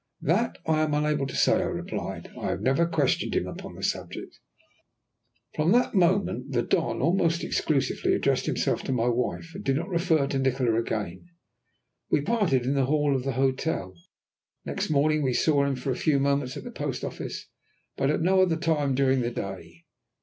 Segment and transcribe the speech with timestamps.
[0.21, 2.31] "That I am unable to say," I replied.
[2.35, 4.39] "I have never questioned him upon the subject."
[5.53, 9.89] From that moment the Don almost exclusively addressed himself to my wife, and did not
[9.91, 11.27] refer to Nikola again.
[12.09, 13.93] We parted in the hall of the hotel.
[14.65, 17.45] Next morning we saw him for a few moments at the post office,
[17.95, 19.85] but at no other time during the day.